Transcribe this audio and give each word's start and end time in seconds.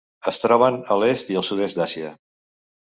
Es 0.29 0.39
troben 0.43 0.79
a 0.95 0.97
l'est 1.03 1.31
i 1.35 1.39
sud-est 1.51 1.83
d'Àsia. 1.83 2.15